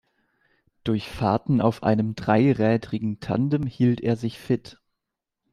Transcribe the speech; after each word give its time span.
Durch 0.83 1.11
Fahrten 1.11 1.61
auf 1.61 1.83
einem 1.83 2.15
dreirädrigen 2.15 3.19
Tandem 3.19 3.67
hielt 3.67 4.01
er 4.01 4.15
sich 4.15 4.39
fit. 4.39 4.79